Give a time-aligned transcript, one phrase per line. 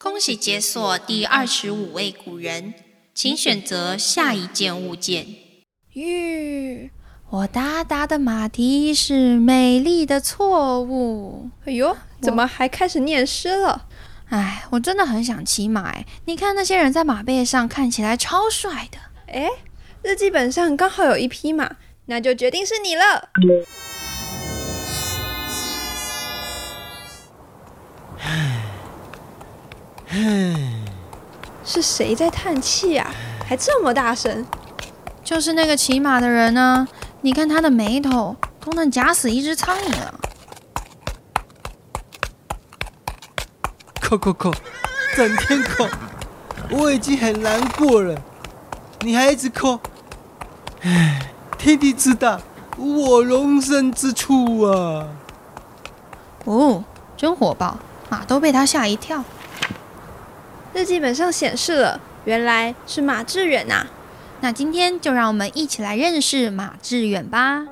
[0.00, 2.72] 恭喜解锁第二十五位古人，
[3.12, 5.26] 请选择下一件物件。
[5.92, 6.92] 吁，
[7.30, 11.50] 我哒哒的马蹄是美丽的错误。
[11.64, 13.88] 哎呦，怎么还开始念诗了？
[14.28, 16.06] 哎，我真的很想骑马哎！
[16.26, 18.98] 你看那些人在马背上看起来超帅的。
[19.26, 19.50] 哎，
[20.02, 21.74] 日记本上刚好有一匹马，
[22.06, 23.30] 那就决定是你了。
[31.64, 33.10] 是谁在叹气啊？
[33.46, 34.46] 还这么大声？
[35.22, 36.88] 就是那个骑马的人呢。
[37.20, 40.14] 你看他的眉头都能夹死一只苍蝇了。
[44.00, 44.54] 扣扣扣，
[45.16, 45.86] 整天扣，
[46.70, 48.16] 我已经很难过了，
[49.00, 49.80] 你还一直扣。
[50.82, 52.40] 唉，天地之大，
[52.76, 55.08] 我容身之处啊！
[56.44, 56.84] 哦，
[57.16, 57.76] 真火爆，
[58.08, 59.22] 马都被他吓一跳。
[60.78, 63.84] 日记本上显示了，原来是马致远呐。
[64.42, 67.66] 那今天就让我们一起来认识马致远吧。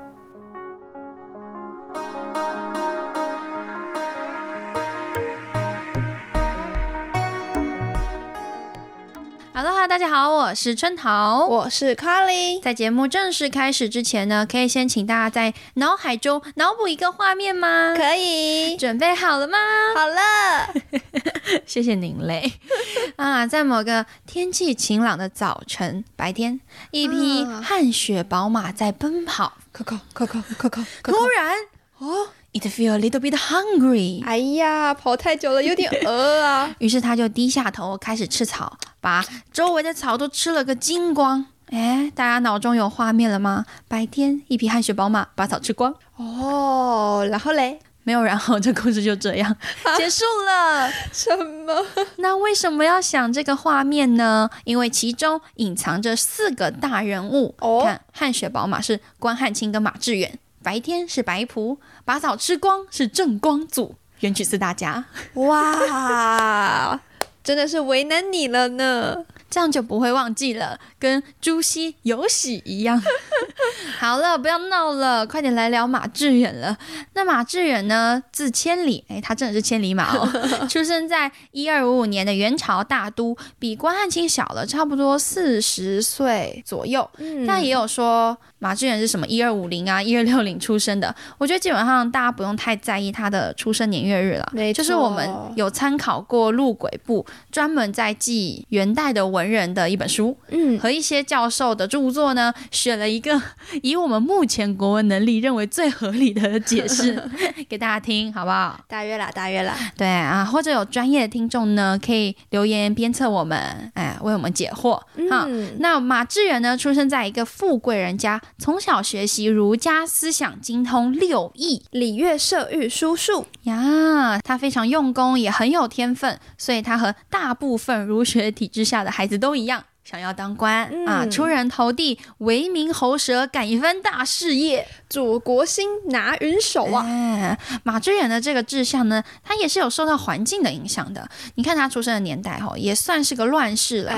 [10.46, 12.60] 我是春桃，我是卡莉。
[12.60, 17.96] 在节目正式开始之前呢，可以先请大家在脑海中脑补一个画面吗？
[17.96, 19.58] 可以，准备好了吗？
[19.96, 20.72] 好了，
[21.66, 22.52] 谢谢您嘞。
[23.16, 26.60] 啊，在某个天气晴朗的早晨，白天，
[26.92, 29.54] 一匹汗血宝马在奔跑。
[29.72, 30.68] 可可可可可
[31.02, 31.56] 可，突然，
[31.98, 32.28] 哦。
[32.56, 34.24] It feel a little bit hungry。
[34.24, 36.74] 哎呀，跑太久了，有点饿啊。
[36.80, 41.44] 于是他就低下头开始吃草，把周围的草都吃了个精光。
[41.66, 43.66] 哎，大家脑中有画面了吗？
[43.86, 45.94] 白天一匹汗血宝马把草吃光。
[46.16, 49.54] 哦，然后嘞，没有然后，这故事就这样
[49.98, 50.90] 结束了。
[51.12, 51.84] 什么？
[52.16, 54.48] 那为什么要想这个画面呢？
[54.64, 57.54] 因为其中隐藏着四个大人物。
[57.58, 60.38] 哦，看汗血宝马是关汉卿跟马致远。
[60.66, 65.04] 白天是白仆，把草吃光是正光祖，元曲四大家。
[65.34, 67.00] 哇，
[67.44, 69.24] 真的是为难你了呢。
[69.48, 73.00] 这样就不会忘记了，跟朱熹有喜一样。
[74.00, 76.76] 好了，不要闹了，快点来聊马致远了。
[77.14, 80.28] 那马致远呢，字千里，哎，他真的是千里马哦。
[80.68, 87.08] 出生在一二五五年的元朝大都，比关汉卿小了差不多四十岁左右。
[87.46, 91.14] 但也有说马致远是什么一二五零啊，一二六零出生的。
[91.38, 94.72] 我觉得基本上大家不用太在意他的出生年月日了。
[94.74, 99.26] 就是我们有参考过路轨部专门在记元代的。
[99.36, 103.40] 文人的一本书，嗯，和一些教授的著作呢，选了一个
[103.82, 107.22] 以我们目前国文能力认为最合理的解释
[107.68, 108.80] 给大家听，好不好？
[108.88, 109.76] 大约啦，大约啦。
[109.96, 115.00] 对啊，或者有专业的听众呢，可以留言鞭策我们，哎，为我们解惑。
[115.30, 115.46] 好，
[115.78, 124.40] 那马致远呢，出生在一个富贵人家，从小学习儒家思想，精通六艺、礼乐射御书数呀。
[124.42, 137.58] 他非常用功，也很有天分，所以他和大部分儒学体制下的孩子都一样，想要当官啊，出人头地，为民喉舌，干一番大事业，祖国兴，拿云手啊！
[137.82, 141.28] 马致远的这个志向呢，他也是有受到环境的影响的。
[141.56, 144.12] 你看他出生的年代哈，也算是个乱世了。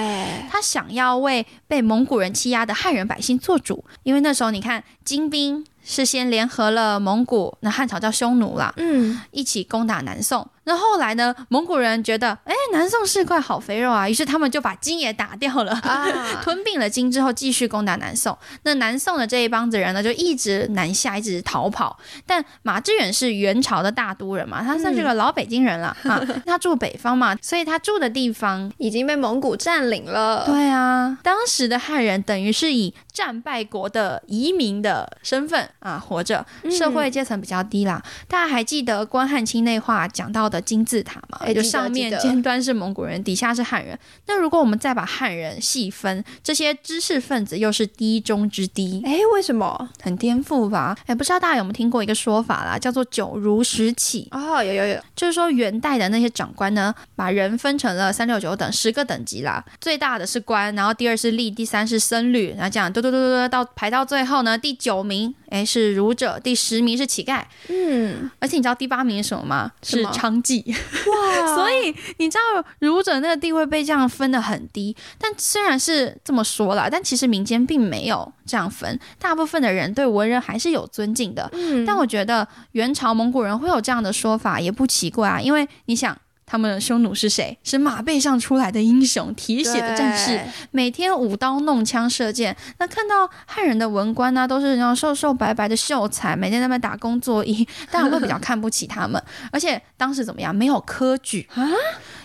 [0.51, 5.65] 他想要为被蒙古人欺压的汉人百姓做主，因为那时候你看金兵。
[5.91, 10.47] 是先联合了蒙古，那汉朝叫匈奴啦，嗯，一起攻打南宋。
[10.69, 16.07] 那后来呢，蒙古人觉得，哎，南宋是块好肥肉啊，于是他们就把金也打掉了，啊
[16.45, 18.37] 吞并了金之后，继续攻打南宋。
[18.65, 21.99] 那南宋的这一帮子人呢，就一直南下，一直逃跑。
[22.27, 30.45] 但马致远是元朝的大都人嘛，他算是个老北京人了啊， 他住北方嘛，所以他住的地方已经被蒙古占领了。
[30.45, 35.69] 对啊，当时的汉人等于是以战败国的移民的身份。
[35.81, 38.03] 啊，活着，社会阶层比较低啦。
[38.27, 41.53] 大家还记得关汉卿那话讲到的金字塔嘛？
[41.53, 43.99] 就上面尖端是蒙古人，底下是汉人。
[44.27, 49.03] 那如果我们再把汉人细分，这些知识分子又是低中之低。
[49.05, 49.89] 哎，为什么？
[50.03, 50.97] 很颠覆吧？
[51.07, 54.29] 哎，不知道大家有没有听过一个说法啦，叫做九儒十起。
[54.31, 59.65] 哦，有有有，就是说元代的那些长官呢，把人分成了三六九等十个等级啦。
[59.81, 65.35] 最大的是官，然后第二是吏，第三是僧侣，然后这样嘟嘟嘟嘟到排到最后呢，第九名。
[65.51, 69.73] 哎，是儒者，第十名是乞丐，嗯，而且你知道第八名是什么吗？
[69.83, 70.65] 是娼妓，
[71.11, 71.55] 哇！
[71.57, 81.49] 所以你知道儒者那个地位被这样分的很低，但虽然是这么说了，但其实民间并没有这样分，大部分的人对文人还是有尊敬的。
[81.53, 86.17] 嗯，但我觉得元朝蒙古人会有这样的说法也不奇怪啊，因为你想。
[86.49, 87.57] 他们的匈奴是谁？
[87.63, 90.41] 是马背上出来的英雄，铁血的战士，
[90.71, 92.57] 每天舞刀弄枪射箭。
[92.79, 99.23] 那看到汉人的文官呢，都是那种瘦瘦白白的秀才，每天在那边打工作揖，当然会比较看不起他们。
[99.53, 100.55] 而且当时怎么样？
[100.55, 101.69] 没有科举啊。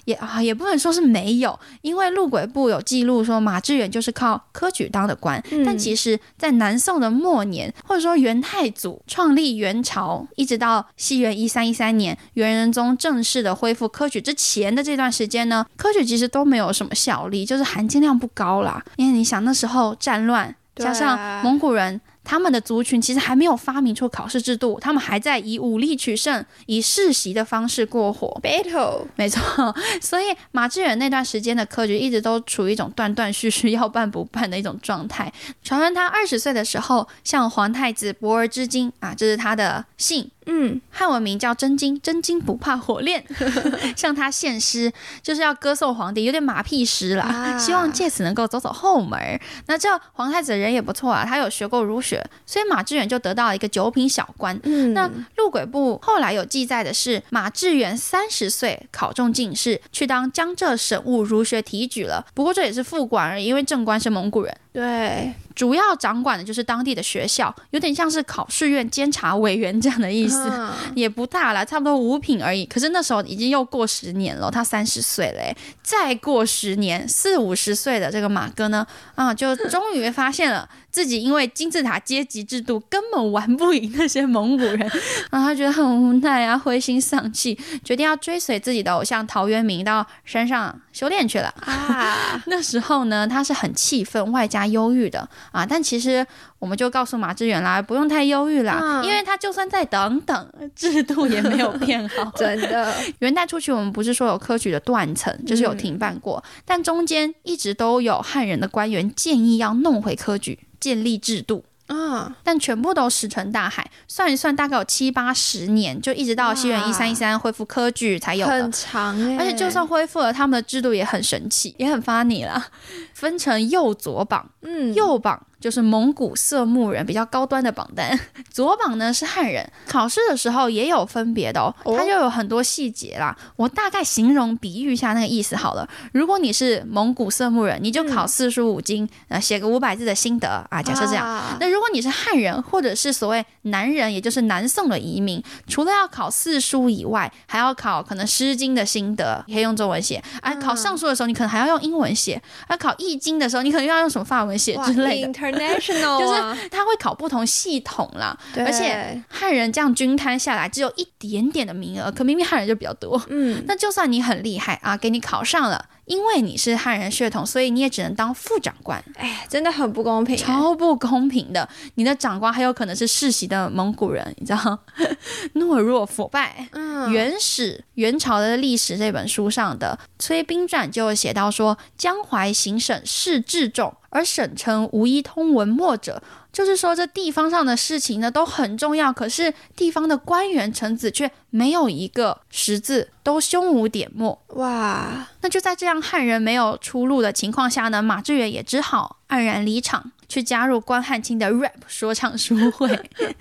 [0.06, 5.42] 也啊，也不能说是没有，因为陆轨部有记录说马致远就是靠科举当的官。
[5.66, 18.84] 但其实，在南宋的末年，或者说元太祖创立元朝，一直到西元一三一三年元仁宗正式的恢复科举之前的这段时间呢，科举其实都没有什么效力，就是含金量不高啦。
[18.98, 22.02] 因为你想那时候战乱，加上蒙古人。
[22.24, 28.40] 他们的族群其实还没有发明出考试制度，他们还在以武力取胜、以世袭的方式过活。
[28.42, 29.76] Battle，没错。
[30.02, 35.32] 所以马致远那段时间的科举一直都处于一种断断续续、要办不办的一种状态。
[35.64, 40.30] 传闻他二十岁的时候向皇太子博而知金啊，这是他的姓。
[40.46, 43.24] 嗯，汉文名叫真金，真金不怕火炼，
[43.96, 44.92] 向他献诗，
[45.22, 49.40] 就是要歌颂皇帝，有点马屁诗啦，希望借此能够走走后门。
[49.68, 54.60] 那这皇太子人也不错啊，他有学过儒学，所以马致远就得到了一个九品小官。
[54.64, 62.26] 嗯那陆轨部后来有记载的是，马致远三十岁考中进士，去当江浙省务儒学提举了。
[62.34, 64.56] 不过这也是副官而已，因为正官是蒙古人。
[64.74, 65.34] 对。
[65.56, 70.52] 主要掌管的就是当地的学校，有点像是考试院监察委员这样的意思，
[70.96, 72.66] 也不大了，差不多五品而已。
[72.66, 80.68] 可是那时候已经又过十年了，他三十岁了，再过十年，四五十岁的这个马哥呢，啊，就终于发现了。
[80.94, 84.78] 自己因为金字塔阶级制度根本玩不赢那些蒙古人，
[85.32, 92.40] 然后他觉得很无奈啊，灰心丧气，决定要追随自己的偶像陶渊明到山上修炼去了啊。
[92.46, 95.66] 那时候呢，他是很气愤，外加忧郁的啊。
[95.66, 96.24] 但其实
[96.60, 102.32] 我们就告诉马致远啦，不用太忧郁啦，因为他就算再等等，制度也没有变好。
[102.38, 110.60] 真的，元代初期我们不是说有科举的断层，就是有停办过，但中间一直都有汉人的官员建议要弄回科举。
[110.84, 113.90] 建立制度啊，但全部都石沉大海。
[114.06, 119.38] 算一算，大概有七八十年，就一直到西元一三一三恢复科举才有很长哎。
[119.38, 122.68] 而且就算恢复了，他们的制度也很神奇，也很 funny 啦，
[123.14, 125.42] 分成右左榜，嗯，右榜。
[125.64, 128.20] 就是蒙古色目人比较高端的榜单，
[128.52, 129.66] 左榜呢是汉人。
[129.88, 133.34] 考试的时候也有分别的哦，它就有很多细节啦。
[133.56, 135.88] 我大概形容比喻一下那个意思好了。
[136.12, 140.84] 如果你是蒙古色目人，你就考四书五经，呃，写个五百字的心得啊。
[140.84, 150.22] 假设这样，那如果你是汉人或者是所谓南人，也就是南宋的移民，除了要考四书以外，还要考可能诗经的心得，可以用中文写。
[150.42, 152.42] 啊，考尚书的时候，你可能还要用英文写。
[152.68, 155.53] 啊，考易经的时候，你可能要用什么法文写之类的。
[155.58, 163.22] National 就是他会考不同系统啦，而且汉人这样均摊下来只有一点点的名额，可明明汉人就比较多。
[163.30, 169.04] 嗯，那就算你很厉害啊，给你考上了，因为你是汉人血统，所以你也只能当副长官。
[169.16, 171.68] 哎，真的很不公平，超不公平的。
[171.96, 174.80] 你的长官还有可能是世袭的蒙古人，你知道？
[175.56, 176.68] 懦弱腐败。
[176.72, 183.94] 嗯，元史元朝的历史这本书上的《崔兵传》就写到说，江淮行省事治重。
[184.14, 186.22] 而省城无一通文墨者，
[186.52, 194.40] 就是说这地方上的事情呢都很重要，可是地方的官员臣子却没有一个识字，都胸无点墨。
[194.50, 195.28] 哇！
[195.42, 202.88] 那就在这样汉人没有出路的情况下呢，马致远也只好黯然离场，去加入关汉卿的 rap 说唱书会。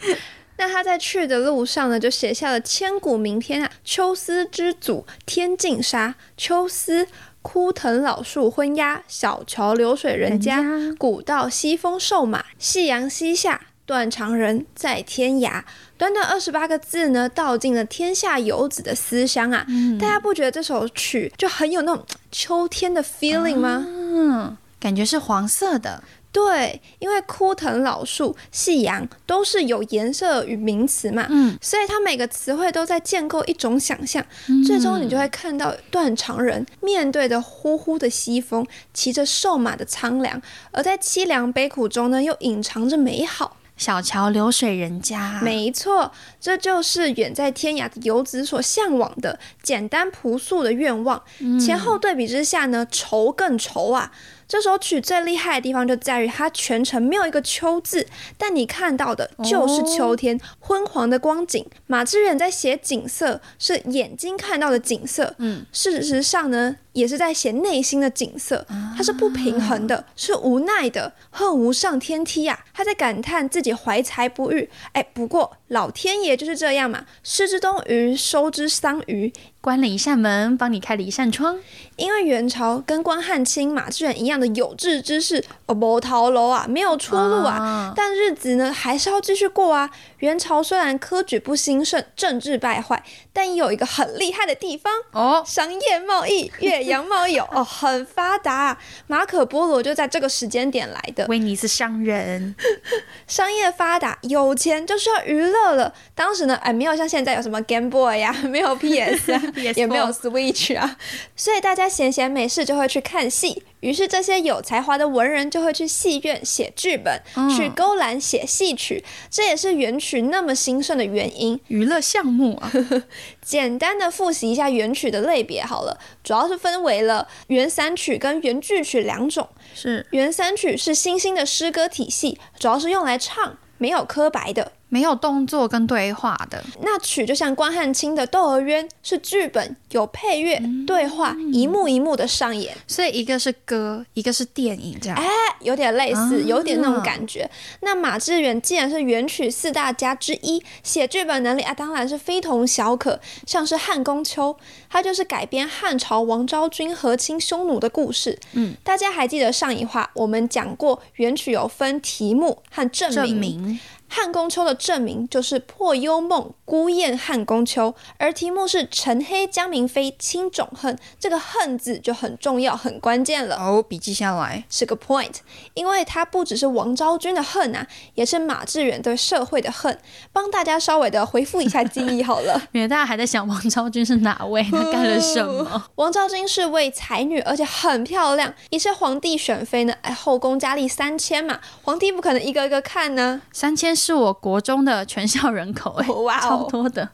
[0.56, 7.06] 那他在去的路上呢，就写下了千古名篇啊：秋思之祖天净沙，秋思。
[7.42, 10.64] 枯藤老树昏鸦，小桥流水人家。
[10.96, 15.62] 古道西风瘦马，夕阳西下，断肠人在天涯。
[15.98, 19.66] 短短二十八个字呢，道尽了天下游子的思乡啊！
[20.00, 23.84] 大家不觉得这首曲就很有那种秋天的 feeling 吗？
[23.86, 26.02] 嗯，感觉是黄色的。
[26.32, 34.24] 对，因为枯藤老树、夕阳都是有颜色与名词嘛，嗯，所以它每个词汇都在建构一种想象，
[34.66, 43.58] 最终你就会看到断肠人面对着呼呼的西风，骑着瘦马的苍凉，而在凄凉悲苦中呢，又隐藏着美好。
[43.74, 51.20] 小桥流水人家，没错，这就是远在天涯的游子所向往的简单朴素的愿望。
[51.58, 54.12] 前后对比之下呢，愁更愁啊。
[54.52, 58.06] 这首曲最厉害的地方就在于它全程没有一个秋字，
[58.36, 61.64] 但你看到的就是秋天昏黄的光景。
[61.86, 65.34] 马致远在写景色，是眼睛看到的景色。
[65.38, 68.66] 嗯，事实上呢，也是在写内心的景色。
[68.96, 72.64] 他是不平衡的，是无奈的，恨无上天梯呀。
[72.74, 74.68] 他在感叹自己怀才不遇。
[74.92, 79.32] 哎，不过老天爷就是这样嘛，失之东隅，收之桑榆。
[79.60, 81.56] 关了一扇门，帮你开了一扇窗。
[81.94, 87.54] 因为元朝跟关汉卿、马致远一样的有志之士，哦，不逃楼啊，没有出路啊。
[87.54, 89.88] 啊但日子呢，还是要继续过啊。
[90.18, 93.00] 元朝虽然科举不兴盛，政治败坏，
[93.32, 96.50] 但也有一个很厉害的地方，哦，商业贸易、
[96.82, 98.78] 远洋贸易有哦很发达啊。
[99.06, 101.26] 马可波罗就在这个时间点来的。
[101.28, 102.54] 威尼斯商人，
[103.26, 105.94] 商业发达，有钱就需要娱乐了。
[106.14, 109.42] 当时呢，哎，没有像现在有什么 Game Boy 呀、没有 PS 啊
[109.74, 110.96] 也没有 Switch 啊，
[111.36, 113.62] 所以大家闲闲没事就会去看戏。
[113.82, 121.60] 于是这些有才华的文人就会去戏院写剧本，嗯去勾栏写戏曲，这也是元曲那么兴盛的原因。
[121.66, 122.72] 娱乐项目啊，
[123.42, 129.48] 简单的复习一下元曲的类别好了，主要是分为了元散曲跟元剧曲两种。
[129.74, 134.72] 是元散曲是新兴的诗歌体系，主要是用来唱，没有科白的。
[134.92, 136.62] 没有动作跟对话的。
[136.82, 145.16] 那曲就像关汉卿的《窦娥冤》，是剧本有配乐、对话，一幕一幕的上演，所以一个是歌，一个是电影，这样。
[145.16, 145.26] 哎，
[145.60, 147.50] 有点类似，啊有点那种感觉。
[147.80, 153.18] 那马致远既然是元曲四大家之一，写剧本能力啊，当然是非同小可。
[153.46, 154.52] 像是《汉宫秋》，
[154.90, 158.38] 它就是改编汉朝王昭君和亲匈奴的故事。
[158.52, 163.80] 嗯，大家还记得上一话我们讲过，元曲有分题目和证证明。
[164.12, 173.56] 明汉宫秋的证明就是破幽梦，孤雁汉宫秋，而题目是沉黑江明妃亲种恨，这个恨字就很重要、很关键了。
[173.56, 174.64] 哦，笔记下来。
[174.68, 175.36] 是个 point，
[175.72, 179.98] 因为它不只是王昭君的恨啊，也是马致远对社会的恨。
[180.30, 182.60] 帮大家稍微的回复一下记忆好了。
[182.70, 185.86] 免得大家还在想王昭君是哪位， 她干了什么？
[185.94, 189.94] 王昭君是位才女，而且很漂亮，也是皇帝选妃呢。
[190.02, 197.08] 哎，后宫佳丽三千嘛，皇帝不可能一个一个看呢，三千是我国中的全校人口、 哎，哇哦超多的。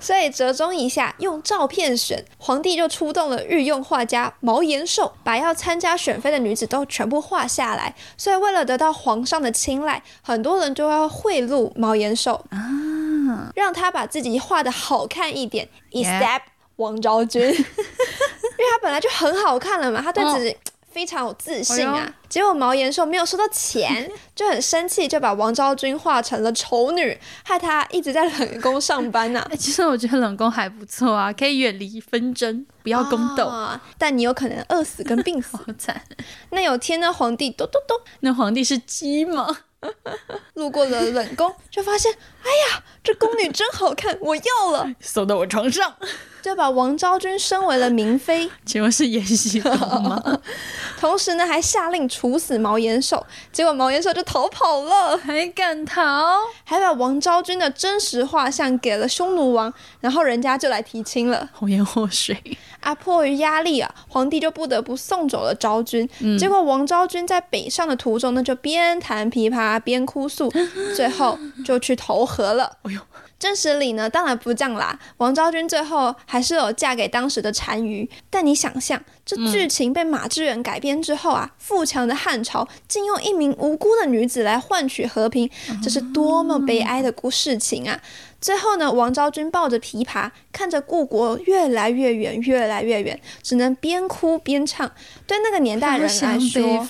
[0.00, 7.94] 所以折中一下，用照片选，皇帝就出动了御用画家毛延寿，把要参加选妃的女子都全部画下来。
[8.16, 16.40] 所以为了得到皇上的青睐，很多人就要贿赂毛延寿啊，让他把自己画的好看一点 Yeah，except
[16.76, 17.54] 王昭君， 因为
[18.72, 20.56] 他本来就很好看了嘛，他对自己。
[20.92, 22.14] 非常有自信啊哎！
[22.28, 35.56] 结果毛延寿没有收到钱， 就很生气，就把王昭君画成了丑女，害她一直在冷宫上班呐、 哎、其实我觉得冷宫还不错啊，可以远离纷争，不要宫斗，啊但你有可能饿死跟病死。
[35.58, 36.02] 好惨。
[36.50, 39.58] 那有天呢，皇帝咚咚咚那皇帝是鸡吗？
[40.54, 45.96] 路过了冷宫，就发现，哎呀，这宫女真好看，我要了，送到我床上，
[46.42, 49.72] 就把王昭君升为了明妃，请问是延禧宫
[50.02, 50.40] 吗？
[50.98, 53.24] 同时呢还下令处死毛延寿。
[53.52, 56.38] 结果毛延寿就逃跑了，还敢逃？
[56.64, 61.48] 还把王昭君的真实画像给了匈奴王，然后人家就来提亲了。
[61.52, 62.36] 红颜祸水，
[62.80, 66.08] 啊，迫于压力啊，皇帝就不得不送走了昭君。
[66.20, 70.52] 嗯结果王昭君在北上的途中呢，就边弹琵琶边哭诉，
[70.96, 72.78] 最后就去投河了。
[72.82, 73.00] 哎呦，
[73.42, 74.96] 真实里呢，当然不这样啦。
[75.16, 85.50] 王昭君最后还是有嫁给当时的单于，但你想象，这剧情被马致远改编之后啊，富强的汉朝竟用一名无辜的女子来换取和平，
[85.82, 88.00] 这是多么悲哀的故事情啊！
[88.42, 94.90] 最后呢，王昭君抱着琵琶，看着故国越来越远，越来越远，只能边哭边唱。
[95.28, 96.88] 对那个年代人来说，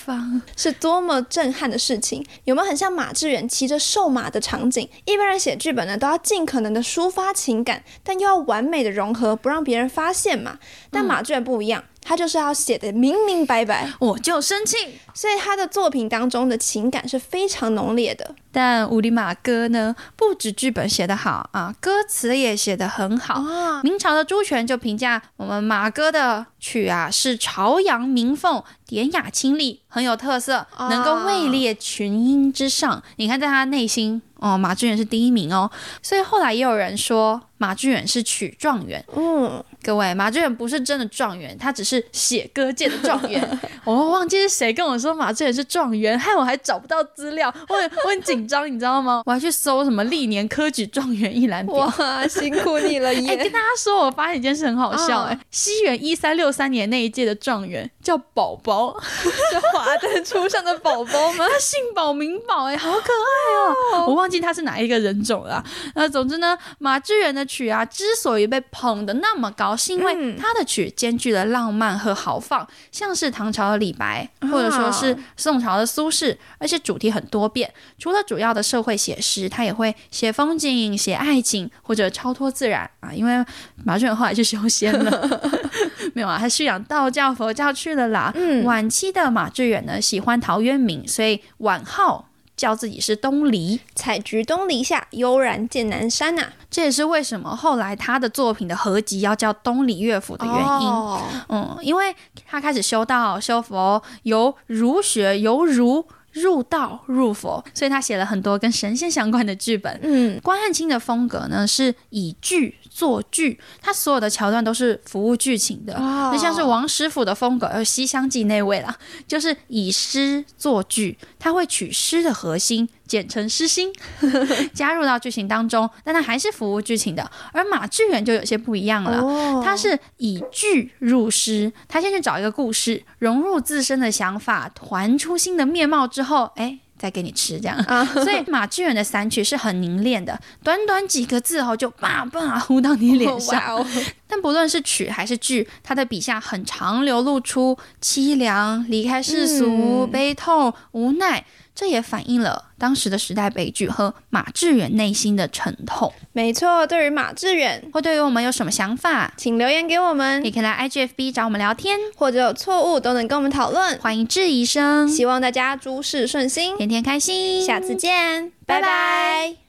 [0.57, 2.25] 是多么震撼的事情！
[2.45, 4.89] 有没有很像马致远骑着瘦马的场景？
[5.05, 10.59] 一般人写剧本呢，都要尽可能的抒发情感，但又要完美的融合，不让别人发现嘛。
[10.91, 14.77] 但马致远不一样，他就是要写的明明白白，我就生气。
[15.15, 18.35] 所以他的作品当中的情感是非常浓烈的。
[18.51, 23.35] 但乌里马哥呢，不止剧本写得好啊，歌词也写得很好。
[23.35, 33.03] 啊，明朝的朱权就评价我们马哥的曲啊是朝阳鸣凤，典雅清丽，很有特色，啊能够位列群英之上。
[33.17, 35.71] 你看，在他内心哦，马致远是第一名哦。
[36.03, 39.05] 所以后来也有人说马致远是曲状元。
[39.15, 43.43] 嗯，各位，马致远不是真的状元，他只是写歌界的状元。
[43.85, 49.23] 我忘记是谁跟我说马致远是状元，害我还找不到资料，我很我很紧张，你知道吗？
[49.27, 51.75] 我还去搜什么历年科举状元一览表。
[51.99, 53.37] 哇，辛苦你了哎、跟耶！
[53.51, 61.47] 大家说，我发现一件事很好笑、哎、嗯西元一三六三年那一届的状元叫宝宝，是华灯初上的宝宝吗？
[61.51, 64.07] 他姓宝名宝，哎，好可爱哦！
[64.07, 65.65] 我忘记他是哪一个人种了啊、
[65.97, 77.73] 那总之呢，马致远的曲啊，之所以被捧得那么高谣，是因为嗯他的曲兼具了浪漫和豪放，像是唐朝的李白，或者说是宋朝的苏轼，而且主题很多变。
[77.99, 83.13] 除了主要的社会写诗，他也会写风景、写爱情或者超脱自然啊。
[83.13, 83.45] 因为
[83.85, 85.41] 马致远后来去修仙了，
[86.15, 88.31] 没有啊，他是养道教、佛教去了啦。
[88.35, 93.81] 嗯晚期的马致远呢，喜欢陶渊明，所以晚号叫自己是东篱。
[93.95, 100.89] 采菊东篱下，悠然见南山呐、这也是为什么后来他的作品的合集要叫《东篱乐府》的原因。
[100.89, 102.15] 哦嗯，因为
[102.47, 109.99] 他开始修道、修佛，由儒学由儒入道入佛，所以他写了很多跟神仙相关的剧本。
[110.03, 115.95] 嗯，关汉卿的风格呢是以剧作剧，他所有的桥段都是服务剧情的。
[115.95, 118.97] 哦那像是王师傅的风格，呃，《西厢记》那位啦，
[119.29, 123.93] 就是以诗作剧，他会取诗的核心，简称诗心，
[124.73, 127.31] 加入到剧情当中，但他还是服务剧情的。
[127.53, 136.79] 而马致远就有些不一样了，哦他是以剧入诗，他先去找一个故事，融入自身的想法，团出新的面貌之后，哎。
[136.99, 143.85] 再给你吃这样，啊 所以马致远的散曲是很凝练的，短短几个字哦就叭叭呼到你脸上。
[144.29, 156.13] 但不论是曲还是剧，他的笔下很常流露出凄凉、离开世俗、嗯悲痛、无奈，这也反映了当时的时代悲剧和马致远内心的沉痛。
[156.33, 156.87] 没错。
[156.87, 163.99] 对于马致远，或对于我们有什么想法，请留言给我们也，可以来 IGFB 找我们聊天，或者有错误都能跟我们讨论。
[163.99, 169.63] 欢迎质疑声，希望大家诸事顺心，天天开心，下次见，拜拜拜拜